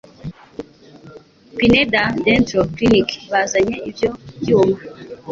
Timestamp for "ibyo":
3.89-4.09